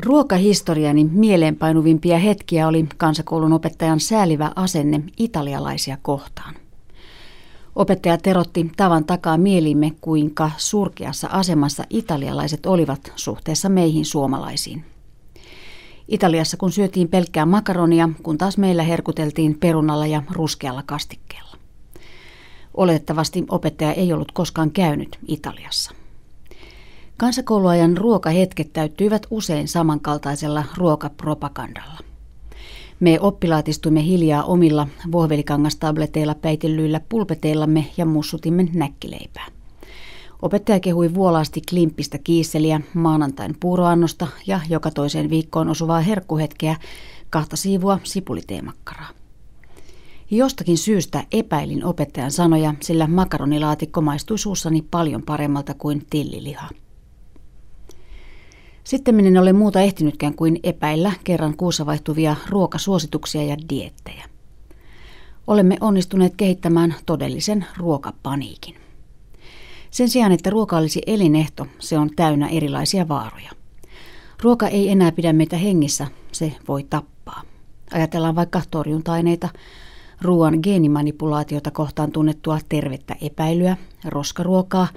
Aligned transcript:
Ruokahistoriani 0.00 1.04
mieleenpainuvimpia 1.04 2.18
hetkiä 2.18 2.68
oli 2.68 2.86
kansakoulun 2.96 3.52
opettajan 3.52 4.00
säälivä 4.00 4.52
asenne 4.56 5.02
italialaisia 5.16 5.98
kohtaan. 6.02 6.54
Opettaja 7.76 8.18
terotti 8.18 8.70
tavan 8.76 9.04
takaa 9.04 9.38
mielimme, 9.38 9.92
kuinka 10.00 10.50
surkeassa 10.56 11.28
asemassa 11.28 11.84
italialaiset 11.90 12.66
olivat 12.66 13.12
suhteessa 13.16 13.68
meihin 13.68 14.04
suomalaisiin. 14.04 14.84
Italiassa 16.08 16.56
kun 16.56 16.72
syötiin 16.72 17.08
pelkkää 17.08 17.46
makaronia, 17.46 18.08
kun 18.22 18.38
taas 18.38 18.58
meillä 18.58 18.82
herkuteltiin 18.82 19.58
perunalla 19.60 20.06
ja 20.06 20.22
ruskealla 20.30 20.82
kastikkeella. 20.86 21.56
Oletettavasti 22.74 23.44
opettaja 23.48 23.92
ei 23.92 24.12
ollut 24.12 24.32
koskaan 24.32 24.70
käynyt 24.70 25.18
Italiassa. 25.28 26.05
Kansakouluajan 27.18 27.96
ruokahetket 27.96 28.72
täyttyivät 28.72 29.26
usein 29.30 29.68
samankaltaisella 29.68 30.64
ruokapropagandalla. 30.76 31.98
Me 33.00 33.20
oppilaatistuimme 33.20 34.04
hiljaa 34.04 34.44
omilla 34.44 34.86
vohvelikangastableteilla 35.12 36.34
päitellyillä 36.34 37.00
pulpeteillamme 37.08 37.86
ja 37.96 38.06
mussutimme 38.06 38.68
näkkileipää. 38.74 39.46
Opettaja 40.42 40.80
kehui 40.80 41.14
vuolaasti 41.14 41.60
klimppistä 41.68 42.18
kiisseliä, 42.18 42.80
maanantain 42.94 43.56
puuroannosta 43.60 44.26
ja 44.46 44.60
joka 44.68 44.90
toiseen 44.90 45.30
viikkoon 45.30 45.68
osuvaa 45.68 46.00
herkkuhetkeä, 46.00 46.76
kahta 47.30 47.56
siivua 47.56 47.98
sipuliteemakkaraa. 48.04 49.08
Jostakin 50.30 50.78
syystä 50.78 51.24
epäilin 51.32 51.84
opettajan 51.84 52.32
sanoja, 52.32 52.74
sillä 52.80 53.06
makaronilaatikko 53.06 54.00
maistui 54.00 54.38
suussani 54.38 54.82
paljon 54.90 55.22
paremmalta 55.22 55.74
kuin 55.74 56.06
tilliliha. 56.10 56.68
Sitten 58.86 59.14
minä 59.14 59.28
en 59.28 59.38
ole 59.38 59.52
muuta 59.52 59.80
ehtinytkään 59.80 60.34
kuin 60.34 60.60
epäillä 60.62 61.12
kerran 61.24 61.56
kuussa 61.56 61.86
vaihtuvia 61.86 62.36
ruokasuosituksia 62.48 63.42
ja 63.42 63.56
diettejä. 63.68 64.24
Olemme 65.46 65.76
onnistuneet 65.80 66.34
kehittämään 66.36 66.94
todellisen 67.06 67.66
ruokapaniikin. 67.76 68.74
Sen 69.90 70.08
sijaan, 70.08 70.32
että 70.32 70.50
ruoka 70.50 70.76
olisi 70.76 71.02
elinehto, 71.06 71.66
se 71.78 71.98
on 71.98 72.10
täynnä 72.16 72.48
erilaisia 72.48 73.08
vaaroja. 73.08 73.50
Ruoka 74.42 74.68
ei 74.68 74.90
enää 74.90 75.12
pidä 75.12 75.32
meitä 75.32 75.56
hengissä, 75.56 76.06
se 76.32 76.52
voi 76.68 76.84
tappaa. 76.90 77.42
Ajatellaan 77.92 78.36
vaikka 78.36 78.62
torjunta-aineita, 78.70 79.48
ruoan 80.22 80.58
geenimanipulaatiota 80.62 81.70
kohtaan 81.70 82.12
tunnettua 82.12 82.58
tervettä 82.68 83.16
epäilyä, 83.20 83.76
roskaruokaa, 84.04 84.88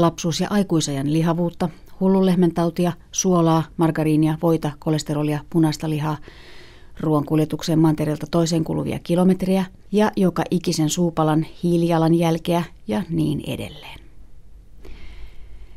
lapsuus- 0.00 0.40
ja 0.40 0.48
aikuisajan 0.50 1.12
lihavuutta, 1.12 1.68
hullunlehmäntautia, 2.00 2.92
suolaa, 3.12 3.64
margariinia, 3.76 4.38
voita, 4.42 4.70
kolesterolia, 4.78 5.40
punaista 5.50 5.90
lihaa, 5.90 6.16
ruoan 7.00 7.24
kuljetukseen 7.24 7.78
mantereelta 7.78 8.26
toiseen 8.30 8.64
kuluvia 8.64 8.98
kilometriä 9.02 9.64
ja 9.92 10.12
joka 10.16 10.42
ikisen 10.50 10.90
suupalan 10.90 11.46
hiilijalanjälkeä 11.62 12.64
ja 12.88 13.02
niin 13.10 13.42
edelleen. 13.46 14.00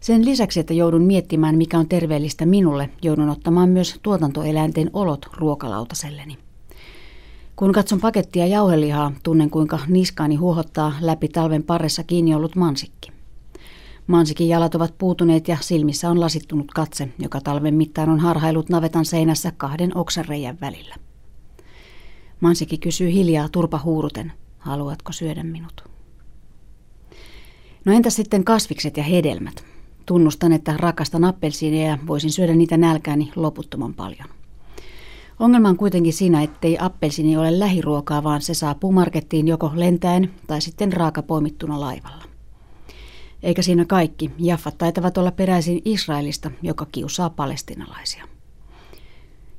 Sen 0.00 0.24
lisäksi, 0.24 0.60
että 0.60 0.74
joudun 0.74 1.02
miettimään, 1.02 1.56
mikä 1.58 1.78
on 1.78 1.88
terveellistä 1.88 2.46
minulle, 2.46 2.90
joudun 3.02 3.28
ottamaan 3.28 3.68
myös 3.68 3.98
tuotantoeläinten 4.02 4.90
olot 4.92 5.26
ruokalautaselleni. 5.36 6.38
Kun 7.56 7.72
katson 7.72 8.00
pakettia 8.00 8.46
jauhelihaa, 8.46 9.12
tunnen 9.22 9.50
kuinka 9.50 9.78
niskaani 9.88 10.36
huohottaa 10.36 10.92
läpi 11.00 11.28
talven 11.28 11.62
paressa 11.62 12.04
kiinni 12.04 12.34
ollut 12.34 12.56
mansikki. 12.56 13.12
Mansikin 14.12 14.48
jalat 14.48 14.74
ovat 14.74 14.98
puutuneet 14.98 15.48
ja 15.48 15.56
silmissä 15.60 16.10
on 16.10 16.20
lasittunut 16.20 16.72
katse, 16.74 17.08
joka 17.18 17.40
talven 17.40 17.74
mittaan 17.74 18.08
on 18.08 18.20
harhailut 18.20 18.68
navetan 18.68 19.04
seinässä 19.04 19.52
kahden 19.56 19.96
oksareijän 19.96 20.58
välillä. 20.60 20.94
Mansiki 22.40 22.78
kysyy 22.78 23.12
hiljaa 23.12 23.48
turpa 23.48 23.80
huuruten, 23.84 24.32
haluatko 24.58 25.12
syödä 25.12 25.42
minut? 25.42 25.84
No 27.84 27.92
entä 27.92 28.10
sitten 28.10 28.44
kasvikset 28.44 28.96
ja 28.96 29.02
hedelmät? 29.02 29.64
Tunnustan, 30.06 30.52
että 30.52 30.74
rakastan 30.76 31.24
appelsiineja 31.24 31.88
ja 31.88 31.98
voisin 32.06 32.32
syödä 32.32 32.54
niitä 32.54 32.76
nälkääni 32.76 33.32
loputtoman 33.36 33.94
paljon. 33.94 34.28
Ongelma 35.40 35.68
on 35.68 35.76
kuitenkin 35.76 36.12
siinä, 36.12 36.42
ettei 36.42 36.76
appelsiini 36.80 37.36
ole 37.36 37.58
lähiruokaa, 37.58 38.22
vaan 38.22 38.42
se 38.42 38.54
saapuu 38.54 38.92
markettiin 38.92 39.48
joko 39.48 39.72
lentäen 39.74 40.30
tai 40.46 40.60
sitten 40.60 40.92
raakapoimittuna 40.92 41.80
laivalla. 41.80 42.31
Eikä 43.42 43.62
siinä 43.62 43.84
kaikki. 43.84 44.30
Jaffat 44.38 44.78
taitavat 44.78 45.18
olla 45.18 45.30
peräisin 45.30 45.82
Israelista, 45.84 46.50
joka 46.62 46.86
kiusaa 46.92 47.30
palestinalaisia. 47.30 48.28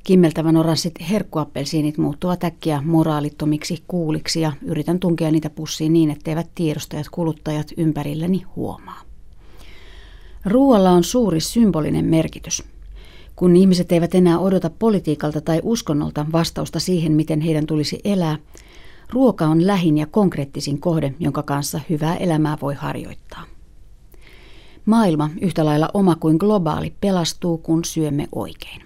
Kimmeltävän 0.03 0.57
oranssit 0.57 0.94
herkkuappelsiinit 1.09 1.97
muuttuvat 1.97 2.44
äkkiä 2.44 2.81
moraalittomiksi 2.85 3.83
kuuliksi 3.88 4.41
ja 4.41 4.51
yritän 4.61 4.99
tunkea 4.99 5.31
niitä 5.31 5.49
pussiin 5.49 5.94
niin, 5.94 6.11
etteivät 6.11 6.47
tiedostajat 6.55 7.09
kuluttajat 7.11 7.67
ympärilläni 7.77 8.44
huomaa. 8.55 9.01
Ruoalla 10.45 10.91
on 10.91 11.03
suuri 11.03 11.39
symbolinen 11.39 12.05
merkitys. 12.05 12.63
Kun 13.35 13.55
ihmiset 13.55 13.91
eivät 13.91 14.15
enää 14.15 14.39
odota 14.39 14.69
politiikalta 14.69 15.41
tai 15.41 15.59
uskonnolta 15.63 16.25
vastausta 16.31 16.79
siihen, 16.79 17.11
miten 17.11 17.41
heidän 17.41 17.65
tulisi 17.65 18.00
elää, 18.03 18.38
ruoka 19.09 19.45
on 19.45 19.67
lähin 19.67 19.97
ja 19.97 20.05
konkreettisin 20.05 20.79
kohde, 20.79 21.13
jonka 21.19 21.44
kanssa 21.44 21.79
hyvää 21.89 22.15
elämää 22.15 22.57
voi 22.61 22.73
harjoittaa. 22.73 23.53
Maailma, 24.85 25.29
yhtä 25.41 25.66
lailla 25.66 25.89
oma 25.94 26.16
kuin 26.16 26.38
globaali, 26.38 26.94
pelastuu, 27.01 27.57
kun 27.57 27.85
syömme 27.85 28.27
oikein. 28.31 28.81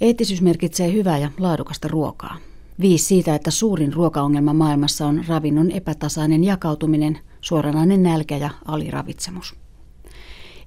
Eettisyys 0.00 0.42
merkitsee 0.42 0.92
hyvää 0.92 1.18
ja 1.18 1.30
laadukasta 1.38 1.88
ruokaa. 1.88 2.36
Viisi 2.80 3.04
siitä, 3.04 3.34
että 3.34 3.50
suurin 3.50 3.92
ruokaongelma 3.92 4.52
maailmassa 4.52 5.06
on 5.06 5.24
ravinnon 5.28 5.70
epätasainen 5.70 6.44
jakautuminen, 6.44 7.18
suoranainen 7.40 8.02
nälkä 8.02 8.36
ja 8.36 8.50
aliravitsemus. 8.64 9.54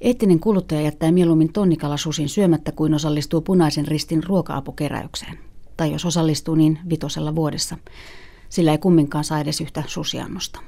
Eettinen 0.01 0.39
kuluttaja 0.39 0.81
jättää 0.81 1.11
mieluummin 1.11 1.53
tonnikalasusin 1.53 2.29
syömättä 2.29 2.71
kuin 2.71 2.93
osallistuu 2.93 3.41
punaisen 3.41 3.87
ristin 3.87 4.23
ruoka-apukeräykseen. 4.23 5.39
Tai 5.77 5.91
jos 5.91 6.05
osallistuu, 6.05 6.55
niin 6.55 6.79
vitosella 6.89 7.35
vuodessa. 7.35 7.77
Sillä 8.49 8.71
ei 8.71 8.77
kumminkaan 8.77 9.23
saa 9.23 9.39
edes 9.39 9.61
yhtä 9.61 9.83
susiannosta. 9.87 10.59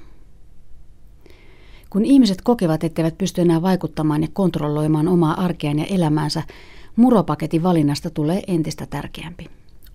Kun 1.91 2.06
ihmiset 2.06 2.41
kokevat, 2.41 2.84
etteivät 2.84 3.18
pysty 3.18 3.41
enää 3.41 3.62
vaikuttamaan 3.62 4.22
ja 4.22 4.28
kontrolloimaan 4.34 5.07
omaa 5.07 5.44
arkeaan 5.44 5.79
ja 5.79 5.85
elämäänsä, 5.85 6.44
muropaketin 6.96 7.63
valinnasta 7.63 8.09
tulee 8.09 8.44
entistä 8.47 8.85
tärkeämpi. 8.85 9.50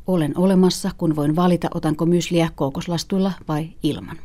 Olen 0.07 0.39
olemassa, 0.39 0.91
kun 0.99 1.17
voin 1.17 1.37
valita, 1.37 1.69
otanko 1.75 2.07
mysliä 2.07 2.49
koukoslastuilla 2.55 3.33
vai 3.49 3.69
ilman. 3.83 4.17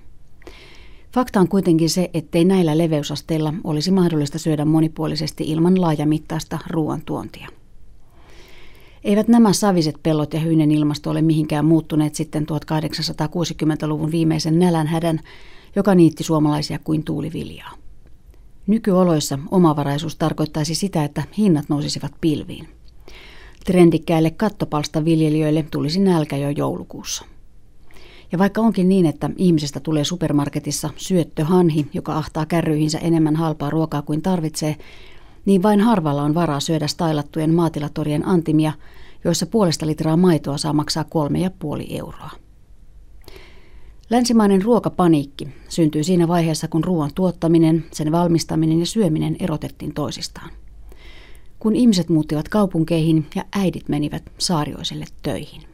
Fakta 1.14 1.40
on 1.40 1.48
kuitenkin 1.48 1.90
se, 1.90 2.10
ettei 2.14 2.46
näillä 2.46 2.78
leveysasteilla 2.78 3.54
olisi 3.64 3.92
mahdollista 3.92 4.40
syödä 4.40 4.66
monipuolisesti 4.66 5.44
ilman 5.44 5.82
laajamittaista 5.82 6.60
ruoantuontia. 6.70 7.48
Eivät 9.04 9.28
nämä 9.28 9.54
saviset 9.54 9.96
pellot 10.04 10.34
ja 10.34 10.40
hyynen 10.40 10.72
ilmasto 10.72 11.10
ole 11.10 11.22
mihinkään 11.22 11.66
muuttuneet 11.66 12.16
sitten 12.16 12.46
1860-luvun 12.52 14.12
viimeisen 14.12 14.60
nälänhädän, 14.60 15.20
joka 15.76 15.96
niitti 15.96 16.24
suomalaisia 16.24 16.80
kuin 16.84 17.04
tuuliviljaa. 17.04 17.72
Nykyoloissa 18.68 19.40
omavaraisuus 19.52 20.16
tarkoittaisi 20.16 20.76
sitä, 20.76 21.04
että 21.04 21.24
hinnat 21.38 21.70
nousisivat 21.70 22.12
pilviin. 22.22 22.68
Trendikkäille 23.66 24.32
kattopalsta 24.32 25.06
viljelijöille 25.06 25.66
tulisi 25.72 26.00
nälkä 26.00 26.38
jo 26.38 26.50
joulukuussa. 26.50 27.26
Ja 28.32 28.38
vaikka 28.38 28.62
onkin 28.62 28.90
niin, 28.90 29.06
että 29.06 29.30
ihmisestä 29.38 29.80
tulee 29.80 30.04
supermarketissa 30.04 30.90
syöttöhanhi, 30.98 31.88
joka 31.94 32.18
ahtaa 32.18 32.46
kärryihinsä 32.46 32.98
enemmän 32.98 33.36
halpaa 33.36 33.70
ruokaa 33.70 34.02
kuin 34.02 34.22
tarvitsee, 34.22 34.76
niin 35.46 35.64
vain 35.64 35.82
harvalla 35.82 36.24
on 36.24 36.34
varaa 36.34 36.60
syödä 36.60 36.88
stailattujen 36.88 37.54
maatilatorien 37.54 38.28
antimia, 38.28 38.74
joissa 39.24 39.46
puolesta 39.46 39.88
litraa 39.88 40.18
maitoa 40.18 40.58
saa 40.58 40.74
maksaa 40.74 41.04
kolme 41.04 41.40
ja 41.40 41.52
puoli 41.60 41.88
euroa. 41.98 42.30
Länsimainen 44.10 44.62
ruokapaniikki 44.62 45.48
syntyi 45.70 46.04
siinä 46.04 46.28
vaiheessa, 46.28 46.68
kun 46.68 46.84
ruoan 46.84 47.12
tuottaminen, 47.16 47.86
sen 47.92 48.12
valmistaminen 48.12 48.80
ja 48.80 48.86
syöminen 48.86 49.36
erotettiin 49.40 49.94
toisistaan. 49.94 50.50
Kun 51.60 51.76
ihmiset 51.76 52.10
muuttivat 52.10 52.50
kaupunkeihin 52.50 53.28
ja 53.36 53.44
äidit 53.56 53.90
menivät 53.90 54.24
saarioiselle 54.38 55.06
töihin. 55.24 55.71